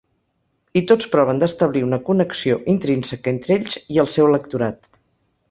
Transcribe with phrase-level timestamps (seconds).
[0.79, 4.91] I tots proven d’establir una connexió intrínseca entre ells i el seu electorat.